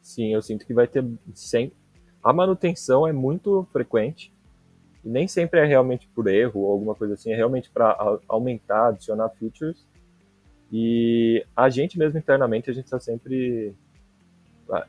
[0.01, 1.75] Sim, eu sinto que vai ter sempre.
[2.23, 4.31] A manutenção é muito frequente,
[5.03, 8.89] e nem sempre é realmente por erro ou alguma coisa assim, é realmente para aumentar,
[8.89, 9.85] adicionar features.
[10.71, 13.75] E a gente mesmo internamente, a gente está sempre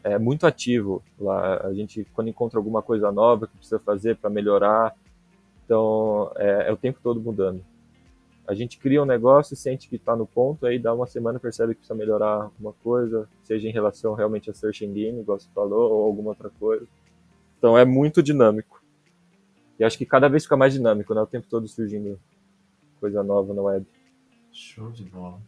[0.04, 1.66] é muito ativo lá.
[1.66, 4.94] A gente, quando encontra alguma coisa nova que precisa fazer para melhorar,
[5.64, 7.62] então é, é, o tempo todo mudando.
[8.46, 11.74] A gente cria um negócio, sente que está no ponto, aí dá uma semana percebe
[11.74, 15.92] que precisa melhorar alguma coisa, seja em relação realmente a search engine, igual você falou,
[15.92, 16.86] ou alguma outra coisa.
[17.58, 18.81] Então é muito dinâmico.
[19.82, 21.20] E acho que cada vez fica mais dinâmico, né?
[21.20, 22.16] O tempo todo surgindo
[23.00, 23.84] coisa nova na web.
[24.52, 25.42] Show de bola.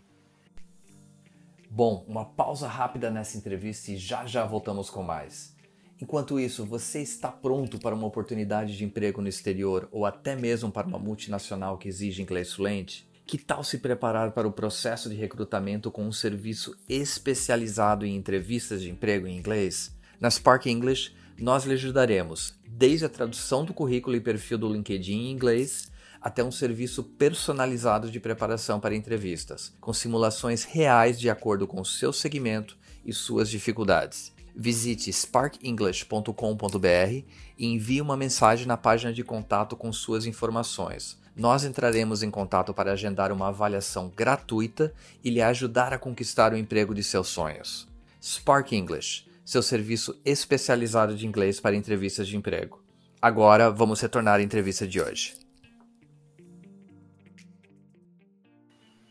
[1.71, 5.55] Bom, uma pausa rápida nessa entrevista e já já voltamos com mais.
[6.03, 10.69] Enquanto isso, você está pronto para uma oportunidade de emprego no exterior ou até mesmo
[10.69, 13.09] para uma multinacional que exige inglês fluente?
[13.25, 18.83] Que tal se preparar para o processo de recrutamento com um serviço especializado em entrevistas
[18.83, 19.97] de emprego em inglês?
[20.19, 25.13] Na Spark English, nós lhe ajudaremos desde a tradução do currículo e perfil do LinkedIn
[25.13, 31.67] em inglês até um serviço personalizado de preparação para entrevistas, com simulações reais de acordo
[31.67, 34.33] com o seu segmento e suas dificuldades.
[34.57, 37.25] Visite sparkenglish.com.br
[37.59, 41.19] e envie uma mensagem na página de contato com suas informações.
[41.37, 46.57] Nós entraremos em contato para agendar uma avaliação gratuita e lhe ajudar a conquistar o
[46.57, 47.87] emprego de seus sonhos.
[48.23, 52.83] Spark English seu serviço especializado de inglês para entrevistas de emprego.
[53.21, 55.35] Agora vamos retornar à entrevista de hoje.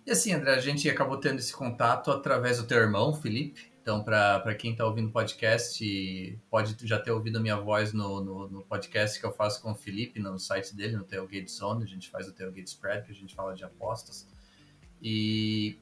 [0.06, 3.72] E assim, André, a gente acabou tendo esse contato através do teu irmão, Felipe.
[3.82, 8.24] Então, para quem está ouvindo o podcast, pode já ter ouvido a minha voz no,
[8.24, 11.84] no, no, podcast que eu faço com o Felipe no site dele, no Tailgate Zone.
[11.84, 14.28] A gente faz o Tailgate Spread, que a gente fala de apostas.
[15.02, 15.78] E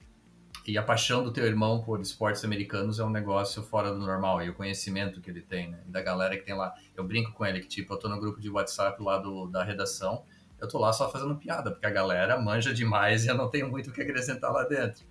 [0.65, 4.41] e a paixão do teu irmão por esportes americanos é um negócio fora do normal,
[4.43, 5.79] e o conhecimento que ele tem, né?
[5.87, 6.73] E da galera que tem lá.
[6.95, 9.63] Eu brinco com ele que, tipo, eu tô no grupo de WhatsApp lá do, da
[9.63, 10.23] redação,
[10.59, 13.69] eu tô lá só fazendo piada, porque a galera manja demais e eu não tenho
[13.69, 15.03] muito o que acrescentar lá dentro.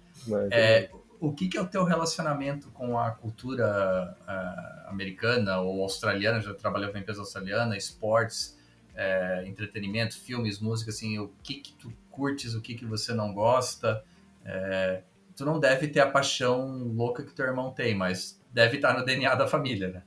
[0.52, 6.40] É, o que, que, é o teu relacionamento com a cultura uh, americana ou australiana?
[6.40, 8.56] Já trabalhou com empresa australiana, esportes,
[8.94, 13.32] é, entretenimento, filmes, música, assim, o que, que tu curtes, o que, que você não
[13.32, 14.04] gosta?
[14.44, 15.02] É,
[15.40, 19.02] tu não deve ter a paixão louca que teu irmão tem, mas deve estar no
[19.02, 20.02] DNA da família, né?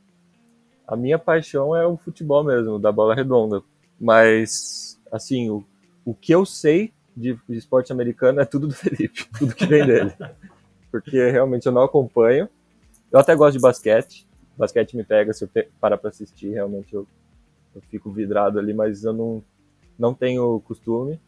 [0.88, 3.64] A minha paixão é o futebol mesmo, da bola redonda.
[4.00, 5.66] Mas, assim, o,
[6.06, 9.84] o que eu sei de, de esporte americano é tudo do Felipe, tudo que vem
[9.88, 10.14] dele.
[10.92, 12.48] Porque realmente eu não acompanho.
[13.12, 14.28] Eu até gosto de basquete.
[14.56, 15.50] Basquete me pega se eu
[15.82, 17.08] parar para assistir, realmente eu,
[17.74, 19.44] eu fico vidrado ali, mas eu não,
[19.98, 21.20] não tenho costume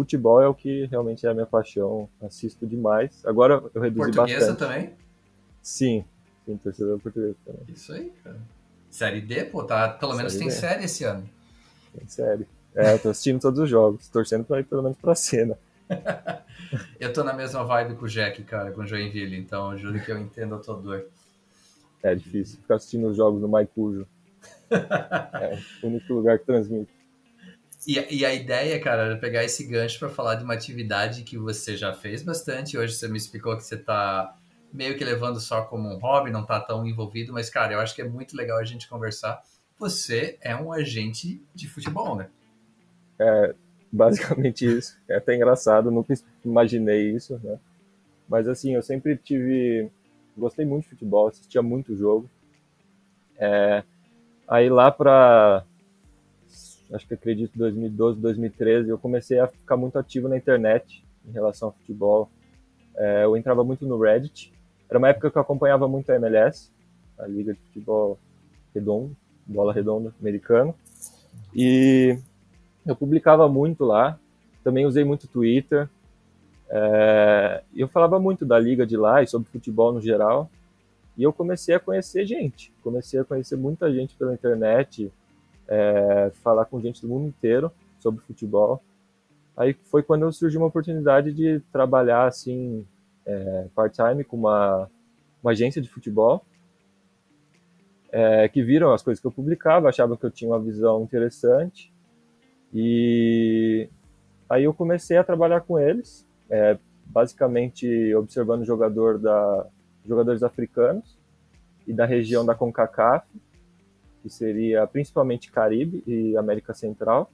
[0.00, 2.08] futebol é o que realmente é a minha paixão.
[2.22, 3.22] Assisto demais.
[3.24, 4.58] Agora eu reduzi Portuguesa bastante.
[4.58, 4.94] também?
[5.62, 6.04] Sim,
[6.46, 7.62] sim, torcedor português também.
[7.68, 8.38] Isso aí, cara.
[8.90, 10.54] Série D, pô, tá, pelo menos série tem D.
[10.54, 11.28] série esse ano.
[11.96, 12.46] Tem série.
[12.74, 15.58] É, eu tô assistindo todos os jogos, torcendo pra ir pelo menos pra cena.
[16.98, 20.10] eu tô na mesma vibe com o Jack, cara, com o Joinville, então juro que
[20.10, 21.06] eu entendo a tua dor.
[22.02, 24.06] É difícil ficar assistindo os jogos no Maicujo.
[24.70, 26.99] é o único lugar que transmite.
[27.86, 31.38] E, e, a ideia, cara, era pegar esse gancho para falar de uma atividade que
[31.38, 32.76] você já fez bastante.
[32.76, 34.36] Hoje você me explicou que você está
[34.72, 37.94] meio que levando só como um hobby, não está tão envolvido, mas, cara, eu acho
[37.94, 39.42] que é muito legal a gente conversar.
[39.78, 42.28] Você é um agente de futebol, né?
[43.18, 43.54] É,
[43.90, 44.98] basicamente isso.
[45.08, 46.14] É até engraçado, nunca
[46.44, 47.58] imaginei isso, né?
[48.28, 49.90] Mas, assim, eu sempre tive.
[50.36, 52.30] Gostei muito de futebol, assistia muito jogo.
[53.36, 53.82] É,
[54.46, 55.64] aí lá para
[56.92, 61.68] acho que acredito 2012, 2013, eu comecei a ficar muito ativo na internet em relação
[61.68, 62.30] ao futebol.
[62.96, 64.52] É, eu entrava muito no Reddit.
[64.88, 66.70] Era uma época que eu acompanhava muito a MLS,
[67.18, 68.18] a Liga de Futebol
[68.74, 70.74] Redondo, bola redonda americano.
[71.54, 72.18] E
[72.86, 74.18] eu publicava muito lá.
[74.62, 75.88] Também usei muito Twitter.
[76.68, 80.50] É, eu falava muito da liga de lá e sobre futebol no geral.
[81.16, 82.72] E eu comecei a conhecer gente.
[82.82, 85.12] Comecei a conhecer muita gente pela internet
[85.70, 88.82] é, falar com gente do mundo inteiro sobre futebol.
[89.56, 92.84] Aí foi quando surgiu uma oportunidade de trabalhar assim
[93.24, 94.90] é, part-time com uma,
[95.42, 96.44] uma agência de futebol
[98.10, 101.92] é, que viram as coisas que eu publicava, achavam que eu tinha uma visão interessante
[102.72, 103.88] e
[104.48, 109.66] aí eu comecei a trabalhar com eles, é, basicamente observando jogador da,
[110.06, 111.18] jogadores africanos
[111.86, 113.26] e da região da CONCACAF,
[114.22, 117.30] que seria principalmente Caribe e América Central,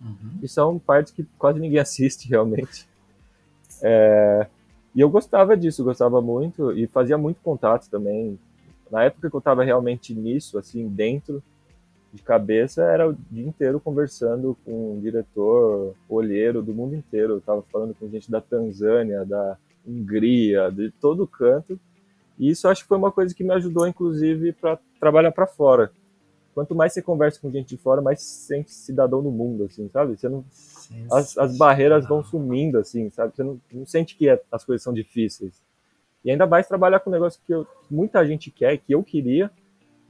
[0.00, 0.38] uhum.
[0.42, 2.86] e são partes que quase ninguém assiste realmente.
[3.82, 4.46] É,
[4.94, 8.38] e eu gostava disso, gostava muito e fazia muito contato também.
[8.90, 11.42] Na época que eu estava realmente nisso, assim, dentro
[12.12, 17.34] de cabeça, era o dia inteiro conversando com o diretor, olheiro do mundo inteiro.
[17.34, 21.78] Eu estava falando com gente da Tanzânia, da Hungria, de todo canto.
[22.38, 25.90] E isso acho que foi uma coisa que me ajudou, inclusive, para trabalhar para fora.
[26.56, 29.90] Quanto mais você conversa com gente de fora, mais se sente cidadão do mundo, assim,
[29.90, 30.16] sabe?
[30.16, 30.42] Você não,
[31.12, 33.36] as, as barreiras vão sumindo, assim, sabe?
[33.36, 35.60] Você não, não sente que é, as coisas são difíceis.
[36.24, 39.50] E ainda mais trabalhar com um negócio que eu, muita gente quer, que eu queria,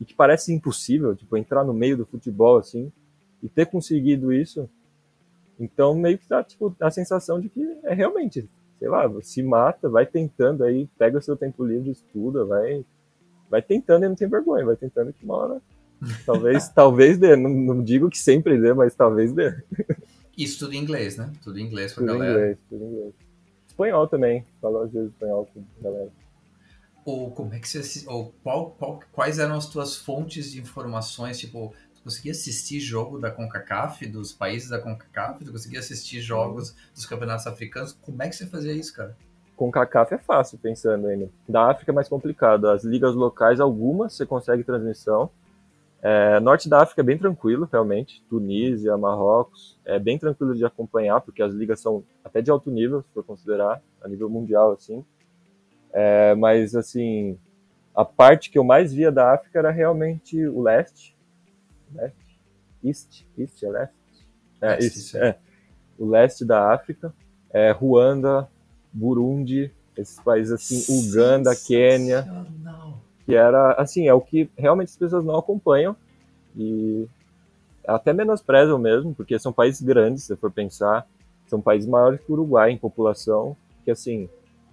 [0.01, 2.93] e que parece impossível, tipo, entrar no meio do futebol, assim,
[3.43, 4.71] e ter conseguido isso.
[5.59, 9.89] Então, meio que dá, tipo, a sensação de que é realmente, sei lá, se mata,
[9.89, 12.85] vai tentando aí, pega o seu tempo livre, estuda, vai,
[13.51, 15.63] vai tentando e não tem vergonha, vai tentando que uma hora,
[16.25, 19.55] talvez, talvez dê, não, não, digo que sempre dê, mas talvez dê.
[20.37, 21.33] Isso tudo em inglês, né?
[21.43, 22.39] Tudo em inglês pra tudo galera.
[22.39, 23.15] Inglês, tudo em inglês.
[23.69, 26.11] Espanhol também, falo às vezes espanhol com a galera.
[27.05, 31.39] Ou como é que você ou qual, qual, quais eram as tuas fontes de informações?
[31.39, 35.45] Tipo, tu conseguia assistir jogo da CONCACAF, dos países da CONCACAF?
[35.45, 37.97] Tu conseguia assistir jogos dos campeonatos africanos?
[38.03, 39.17] Como é que você fazia isso, cara?
[39.57, 41.31] CONCACAF é fácil, pensando ainda.
[41.49, 42.69] Da África é mais complicado.
[42.69, 45.31] As ligas locais, algumas você consegue transmissão.
[46.03, 48.23] É, norte da África é bem tranquilo, realmente.
[48.29, 53.03] Tunísia, Marrocos, é bem tranquilo de acompanhar, porque as ligas são até de alto nível,
[53.03, 55.05] se for considerar, a nível mundial, assim.
[55.93, 57.39] É, mas, assim,
[57.95, 61.17] a parte que eu mais via da África era realmente o leste.
[61.95, 62.39] leste?
[62.85, 63.27] East?
[63.37, 63.97] East é leste?
[64.61, 65.39] É, East, é.
[65.99, 67.13] O leste da África.
[67.51, 68.49] É, Ruanda,
[68.93, 72.27] Burundi, esses países assim, Uganda, Quênia
[73.27, 75.97] que era, assim, é o que realmente as pessoas não acompanham
[76.57, 77.07] e
[77.87, 81.07] até menosprezam mesmo, porque são países grandes, se for pensar,
[81.47, 84.29] são países maiores que o Uruguai em população, que assim,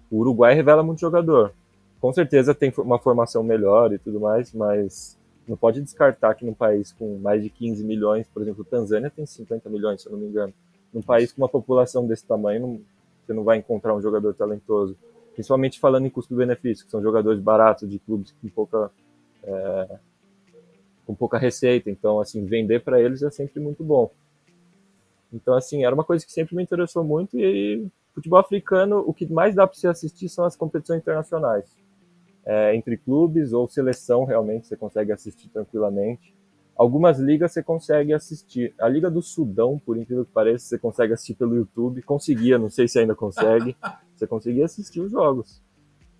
[0.10, 1.52] o Uruguai revela muito jogador.
[2.00, 6.54] Com certeza tem uma formação melhor e tudo mais, mas não pode descartar que num
[6.54, 10.20] país com mais de 15 milhões, por exemplo, Tanzânia tem 50 milhões, se eu não
[10.20, 10.54] me engano.
[10.94, 12.82] Num país com uma população desse tamanho, não,
[13.26, 14.96] você não vai encontrar um jogador talentoso
[15.34, 18.92] principalmente falando em custo-benefício, que são jogadores baratos de clubes com pouca
[19.44, 20.00] é,
[21.06, 24.12] com pouca receita, então assim vender para eles é sempre muito bom.
[25.32, 29.26] Então assim era uma coisa que sempre me interessou muito e futebol africano o que
[29.26, 31.84] mais dá para você assistir são as competições internacionais
[32.46, 36.34] é, entre clubes ou seleção realmente você consegue assistir tranquilamente.
[36.76, 38.74] Algumas ligas você consegue assistir.
[38.80, 42.02] A Liga do Sudão, por incrível que pareça, você consegue assistir pelo YouTube.
[42.02, 43.76] Conseguia, não sei se ainda consegue.
[44.16, 45.62] Você conseguia assistir os jogos.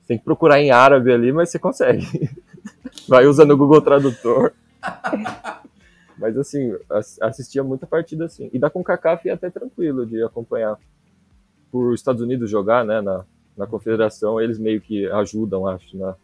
[0.02, 2.06] Você tem que procurar em árabe ali, mas você consegue.
[3.08, 4.54] Vai usando o Google Tradutor.
[6.18, 6.74] mas assim,
[7.22, 8.50] assistia muita partida assim.
[8.54, 10.78] E da CONCACAF é até tranquilo de acompanhar.
[11.72, 13.26] Por Estados Unidos jogar, né, na,
[13.58, 16.16] na confederação, eles meio que ajudam, acho, na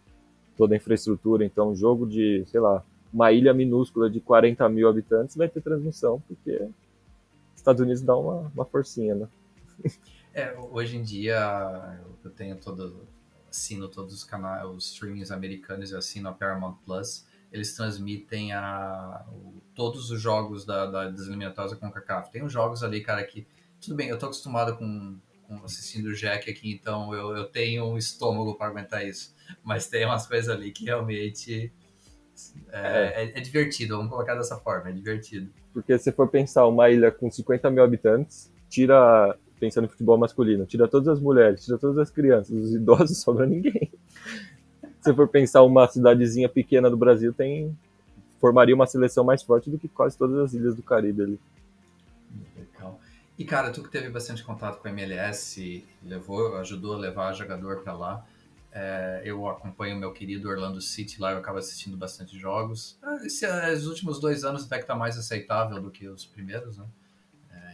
[0.55, 1.45] toda a infraestrutura.
[1.45, 6.21] Então, jogo de, sei lá, uma ilha minúscula de 40 mil habitantes vai ter transmissão,
[6.27, 6.67] porque
[7.55, 9.27] Estados Unidos dá uma, uma forcinha, né?
[10.39, 13.05] É, hoje em dia eu tenho todo,
[13.49, 19.25] assino todos os canais, os streamings americanos, eu assino a Paramount Plus, eles transmitem a,
[19.29, 22.31] o, todos os jogos da, da, das eliminatórias com o CACAF.
[22.31, 23.45] Tem uns jogos ali, cara, que,
[23.81, 27.83] tudo bem, eu tô acostumado com, com assistindo o Jack aqui, então eu, eu tenho
[27.83, 31.73] um estômago para aguentar isso, mas tem umas coisas ali que realmente
[32.71, 33.23] é, é.
[33.25, 35.51] é, é divertido, vamos colocar dessa forma, é divertido.
[35.73, 40.65] Porque se for pensar uma ilha com 50 mil habitantes, tira pensando em futebol masculino,
[40.65, 43.91] tira todas as mulheres, tira todas as crianças, os idosos, sobra ninguém.
[45.01, 47.75] Se for pensar uma cidadezinha pequena do Brasil, tem
[48.39, 51.39] formaria uma seleção mais forte do que quase todas as ilhas do Caribe ali.
[52.55, 52.99] Legal.
[53.37, 57.81] E cara, tu que teve bastante contato com a MLS, levou, ajudou a levar jogador
[57.81, 58.25] para lá.
[58.71, 62.97] É, eu acompanho meu querido Orlando City lá, eu acabo assistindo bastante jogos.
[63.01, 66.77] Ah, esse, os últimos dois anos até que tá mais aceitável do que os primeiros,
[66.77, 66.85] né?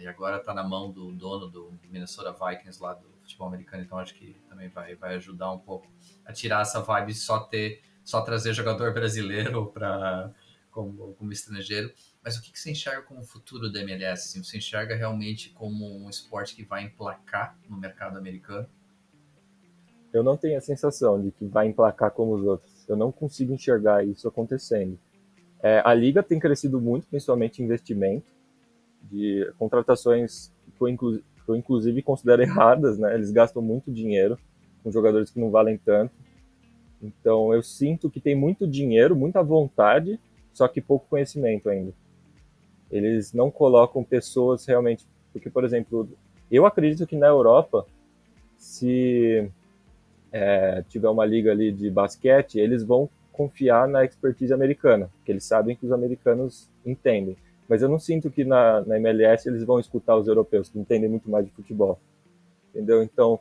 [0.07, 4.13] Agora está na mão do dono do Minnesota Vikings lá do futebol americano, então acho
[4.15, 5.87] que também vai, vai ajudar um pouco
[6.25, 10.31] a tirar essa vibe de só ter, só trazer jogador brasileiro para
[10.75, 11.91] como, como estrangeiro.
[12.21, 14.29] Mas o que, que você enxerga como futuro da MLS?
[14.29, 18.67] Assim, você enxerga realmente como um esporte que vai emplacar no mercado americano?
[20.11, 22.87] Eu não tenho a sensação de que vai emplacar como os outros.
[22.87, 24.99] Eu não consigo enxergar isso acontecendo.
[25.61, 28.25] É, a liga tem crescido muito, principalmente investimento,
[29.09, 33.13] de contratações que eu, que eu inclusive considero erradas, né?
[33.15, 34.37] Eles gastam muito dinheiro
[34.83, 36.13] com jogadores que não valem tanto.
[37.01, 40.19] Então eu sinto que tem muito dinheiro, muita vontade,
[40.53, 41.93] só que pouco conhecimento ainda.
[42.89, 45.05] Eles não colocam pessoas realmente.
[45.33, 46.07] Porque, por exemplo,
[46.49, 47.85] eu acredito que na Europa,
[48.57, 49.49] se
[50.31, 55.43] é, tiver uma liga ali de basquete, eles vão confiar na expertise americana, porque eles
[55.43, 57.35] sabem que os americanos entendem.
[57.67, 61.10] Mas eu não sinto que na, na MLS eles vão escutar os europeus, que entendem
[61.10, 61.99] muito mais de futebol.
[62.69, 63.01] Entendeu?
[63.01, 63.39] Então,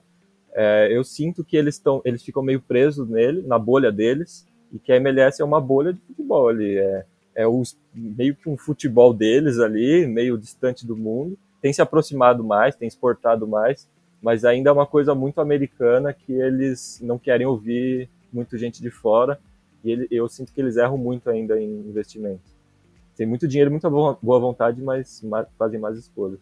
[0.54, 4.78] é, eu sinto que eles, estão eles ficam meio presos nele, na bolha deles, e
[4.78, 6.78] que a MLS é uma bolha de futebol ali.
[6.78, 11.36] É, é os, meio que um futebol deles ali, meio distante do mundo.
[11.60, 13.88] Tem se aproximado mais, tem exportado mais,
[14.22, 18.90] mas ainda é uma coisa muito americana que eles não querem ouvir muita gente de
[18.90, 19.38] fora.
[19.82, 22.53] E ele, eu sinto que eles erram muito ainda em investimento.
[23.16, 25.22] Tem muito dinheiro, muita boa vontade, mas
[25.56, 26.40] fazem mais escolhas.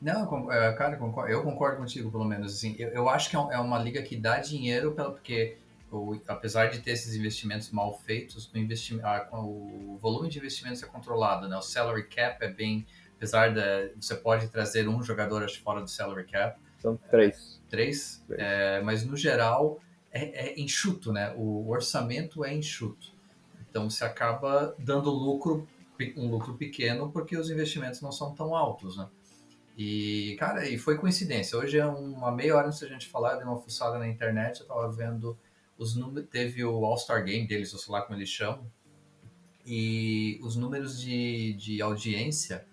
[0.00, 0.96] Não, é, cara,
[1.28, 2.54] eu concordo contigo, pelo menos.
[2.54, 5.56] Assim, eu, eu acho que é, é uma liga que dá dinheiro, porque
[5.90, 10.82] o, apesar de ter esses investimentos mal feitos, o, investi a, o volume de investimentos
[10.82, 11.56] é controlado, né?
[11.56, 15.88] O salary cap é bem, apesar de você pode trazer um jogador acho, fora do
[15.88, 16.60] salary cap.
[16.78, 17.60] São três.
[17.66, 18.40] É, três, três.
[18.40, 19.80] É, mas no geral
[20.12, 21.34] é, é, enxuto, né?
[21.36, 23.12] O orçamento é enxuto.
[23.68, 25.66] Então você acaba dando lucro,
[26.16, 29.08] um lucro pequeno, porque os investimentos não são tão altos, né?
[29.76, 31.56] E, cara, e foi coincidência.
[31.56, 34.60] Hoje é uma meia hora antes da gente falar, eu dei uma fuçada na internet,
[34.60, 35.38] eu tava vendo
[35.76, 38.68] os números, teve o All-Star Game deles, ou sei lá como eles chamam,
[39.64, 42.66] e os números de, de audiência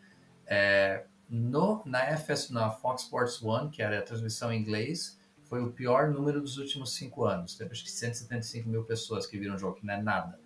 [0.47, 5.61] é, no, na FS, na Fox Sports One, que era a transmissão em inglês, foi
[5.61, 7.55] o pior número dos últimos cinco anos.
[7.55, 10.39] Teve acho que 175 mil pessoas que viram o jogo, que não é nada.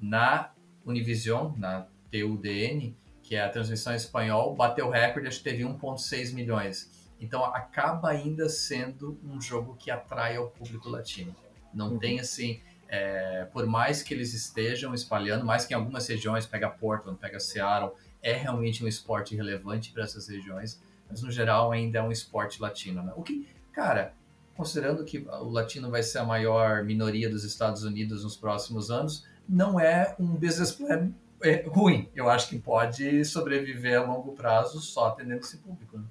[0.00, 0.52] Na
[0.86, 5.62] Univision, na TUDN, que é a transmissão em espanhol, bateu o recorde, acho que teve
[5.62, 6.90] 1,6 milhões.
[7.20, 11.34] Então acaba ainda sendo um jogo que atrai ao público latino.
[11.72, 11.98] Não uhum.
[11.98, 16.68] tem assim, é, por mais que eles estejam espalhando, mais que em algumas regiões, pega
[16.68, 17.92] Portland, pega Seattle,
[18.22, 22.60] é realmente um esporte relevante para essas regiões, mas no geral ainda é um esporte
[22.60, 23.02] latino.
[23.02, 23.12] Né?
[23.16, 24.14] O que, cara,
[24.56, 29.24] considerando que o latino vai ser a maior minoria dos Estados Unidos nos próximos anos,
[29.48, 32.08] não é um business plan é, ruim.
[32.14, 35.98] Eu acho que pode sobreviver a longo prazo só atendendo esse público.
[35.98, 36.04] Né?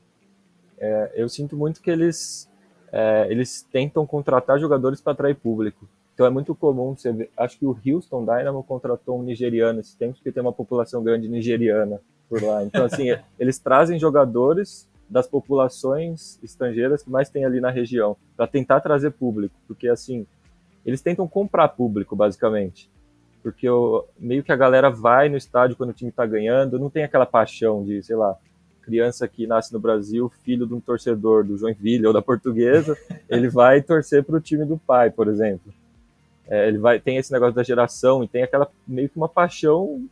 [0.78, 2.50] É, eu sinto muito que eles
[2.92, 5.88] é, eles tentam contratar jogadores para atrair público.
[6.14, 9.96] Então é muito comum você ver, acho que o Houston Dynamo contratou um nigeriano esse
[9.96, 12.64] tempo porque tem uma população grande nigeriana por lá.
[12.64, 13.08] Então assim,
[13.40, 19.12] eles trazem jogadores das populações estrangeiras que mais tem ali na região para tentar trazer
[19.12, 20.28] público, porque assim,
[20.86, 22.90] eles tentam comprar público basicamente.
[23.42, 26.90] Porque eu, meio que a galera vai no estádio quando o time está ganhando, não
[26.90, 28.38] tem aquela paixão de, sei lá,
[28.82, 32.98] criança que nasce no Brasil, filho de um torcedor do Joinville ou da Portuguesa,
[33.30, 35.72] ele vai torcer para o time do pai, por exemplo.
[36.48, 40.04] É, ele vai tem esse negócio da geração e tem aquela meio que uma paixão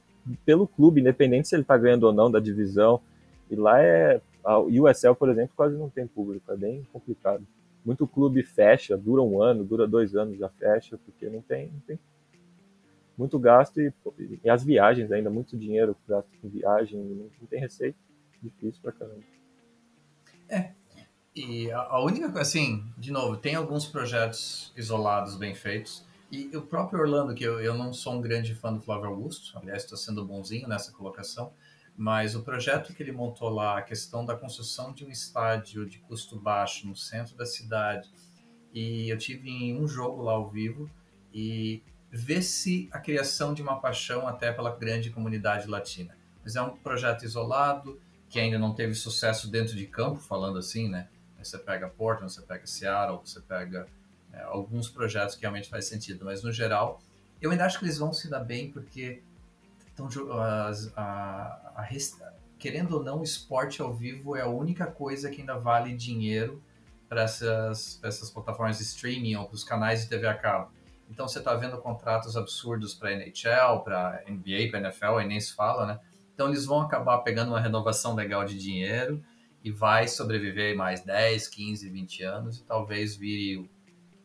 [0.45, 3.01] pelo clube, independente se ele está ganhando ou não da divisão.
[3.49, 7.43] E lá é a USL, por exemplo, quase não tem público, é bem complicado.
[7.83, 11.79] Muito clube fecha, dura um ano, dura dois anos já fecha, porque não tem, não
[11.87, 11.99] tem
[13.17, 13.91] muito gasto e,
[14.43, 17.97] e as viagens ainda, muito dinheiro gasto com viagem, não, tem receita
[18.41, 19.23] difícil pra caramba.
[20.47, 20.71] É.
[21.35, 26.05] E a, única coisa, assim, de novo, tem alguns projetos isolados bem feitos.
[26.31, 29.57] E o próprio Orlando, que eu, eu não sou um grande fã do Flávio Augusto,
[29.57, 31.53] aliás, estou sendo bonzinho nessa colocação,
[31.95, 35.99] mas o projeto que ele montou lá, a questão da construção de um estádio de
[35.99, 38.09] custo baixo no centro da cidade,
[38.73, 40.89] e eu tive um jogo lá ao vivo,
[41.33, 41.81] e
[42.17, 46.17] vê-se a criação de uma paixão até pela grande comunidade latina.
[46.43, 50.89] Mas é um projeto isolado, que ainda não teve sucesso dentro de campo, falando assim,
[50.89, 51.09] né?
[51.37, 53.87] Você pega Portland, você pega Seattle, você pega
[54.33, 56.99] é, alguns projetos que realmente faz sentido, mas no geral,
[57.39, 59.21] eu ainda acho que eles vão se dar bem porque
[62.57, 66.61] querendo ou não, esporte ao vivo é a única coisa que ainda vale dinheiro
[67.07, 70.71] para essas, essas plataformas de streaming ou para os canais de TV a cabo.
[71.09, 75.55] Então você está vendo contratos absurdos para NHL, para NBA, para NFL, aí nem se
[75.55, 75.99] fala, né?
[76.33, 79.23] Então eles vão acabar pegando uma renovação legal de dinheiro
[79.63, 83.69] e vai sobreviver mais 10, 15, 20 anos e talvez vire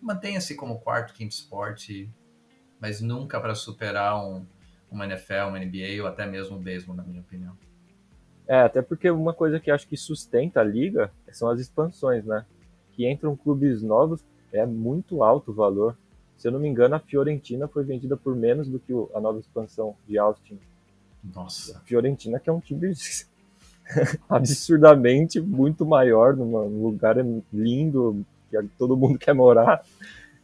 [0.01, 2.11] mantenha-se como quarto, quinto esporte,
[2.80, 4.45] mas nunca para superar um,
[4.91, 7.57] uma NFL, uma NBA ou até mesmo o beisebol, na minha opinião.
[8.47, 12.45] É, até porque uma coisa que acho que sustenta a liga são as expansões, né?
[12.93, 15.97] Que entram clubes novos, é muito alto o valor.
[16.37, 19.39] Se eu não me engano, a Fiorentina foi vendida por menos do que a nova
[19.39, 20.59] expansão de Austin.
[21.22, 21.78] Nossa.
[21.78, 22.93] A Fiorentina, que é um time
[24.28, 27.16] absurdamente muito maior, num lugar
[27.53, 29.85] lindo, que todo mundo quer morar.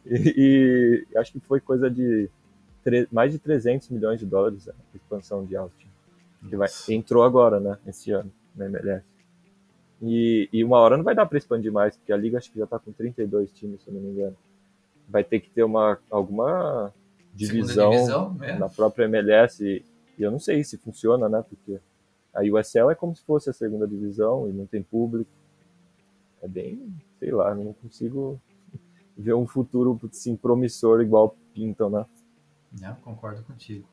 [0.05, 2.29] E, e acho que foi coisa de
[3.11, 5.87] mais de 300 milhões de dólares a expansão de Austin.
[6.47, 9.03] Que vai, entrou agora, né, esse ano, na MLS.
[10.01, 12.57] E, e uma hora não vai dar para expandir mais, porque a liga acho que
[12.57, 14.35] já está com 32 times, se eu não me engano.
[15.09, 16.93] Vai ter que ter uma, alguma
[17.33, 18.57] divisão, divisão é.
[18.57, 19.65] na própria MLS.
[19.65, 19.83] E,
[20.17, 21.79] e eu não sei se funciona, né, porque
[22.33, 25.29] a USL é como se fosse a segunda divisão e não tem público.
[26.41, 28.39] É bem, sei lá, não consigo
[29.17, 32.05] ver um futuro assim, promissor igual pintam, né?
[32.79, 33.87] Não, concordo contigo.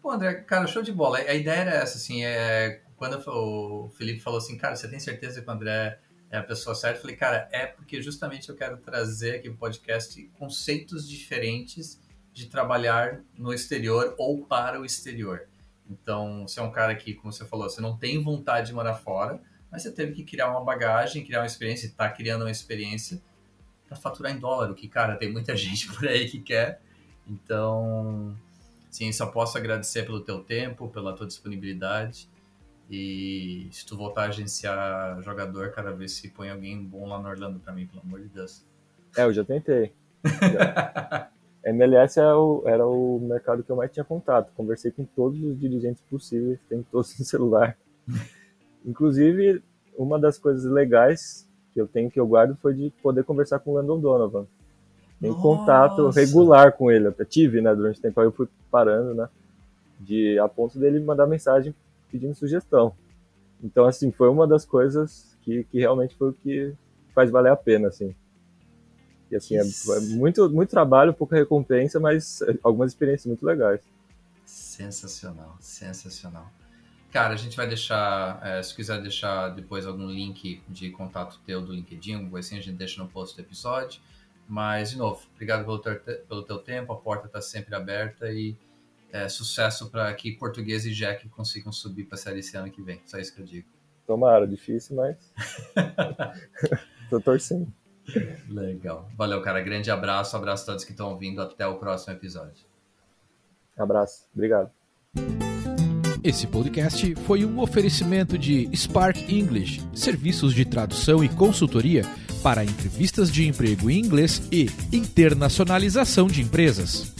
[0.00, 1.18] Pô, André, cara, show de bola.
[1.18, 5.42] A ideia era essa, assim, é, quando o Felipe falou assim, cara, você tem certeza
[5.42, 5.98] que o André
[6.30, 7.00] é a pessoa certa?
[7.00, 12.00] Falei, cara, é porque justamente eu quero trazer aqui no podcast conceitos diferentes
[12.32, 15.48] de trabalhar no exterior ou para o exterior.
[15.88, 18.94] Então, você é um cara que, como você falou, você não tem vontade de morar
[18.94, 23.22] fora, mas você teve que criar uma bagagem, criar uma experiência, está criando uma experiência
[23.86, 26.80] para faturar em dólar, o que, cara, tem muita gente por aí que quer.
[27.26, 28.36] Então,
[28.90, 32.28] sim, só posso agradecer pelo teu tempo, pela tua disponibilidade.
[32.90, 37.28] E se tu voltar a agenciar jogador, cara, vê se põe alguém bom lá no
[37.28, 38.64] Orlando para mim, pelo amor de Deus.
[39.16, 39.92] É, eu já tentei.
[40.24, 41.28] Já.
[41.66, 44.52] MLS era é o, era o mercado que eu mais tinha contato.
[44.54, 47.76] Conversei com todos os dirigentes possíveis, tem todos no celular.
[48.84, 49.60] Inclusive,
[49.98, 53.72] uma das coisas legais que eu tenho que eu guardo foi de poder conversar com
[53.72, 54.46] o Landon Donovan.
[55.20, 57.08] Tem contato regular com ele.
[57.08, 58.20] Até tive, né, durante o tempo.
[58.20, 59.28] Aí eu fui parando, né,
[59.98, 61.74] de, a ponto dele mandar mensagem
[62.10, 62.94] pedindo sugestão.
[63.62, 66.74] Então, assim, foi uma das coisas que, que realmente foi o que
[67.14, 68.14] faz valer a pena, assim.
[69.30, 73.80] E assim, é, é, muito, muito trabalho, pouca recompensa, mas algumas experiências muito legais.
[74.44, 76.48] Sensacional, sensacional.
[77.10, 81.62] Cara, a gente vai deixar, é, se quiser deixar depois algum link de contato teu
[81.62, 84.00] do LinkedIn, assim a gente deixa no post do episódio.
[84.48, 88.54] Mas, de novo, obrigado pelo teu, pelo teu tempo, a porta está sempre aberta e
[89.12, 92.82] é, sucesso para que Português e Jack consigam subir para a série esse ano que
[92.82, 93.00] vem.
[93.06, 93.68] Só isso que eu digo.
[94.06, 95.16] Tomara, difícil, mas.
[97.10, 97.72] Tô torcendo.
[98.48, 99.08] Legal.
[99.16, 99.60] Valeu, cara.
[99.60, 100.36] Grande abraço.
[100.36, 101.42] Abraço a todos que estão ouvindo.
[101.42, 102.64] Até o próximo episódio.
[103.76, 104.26] Abraço.
[104.34, 104.70] Obrigado.
[106.22, 112.02] Esse podcast foi um oferecimento de Spark English, serviços de tradução e consultoria
[112.42, 117.12] para entrevistas de emprego em inglês e internacionalização de empresas.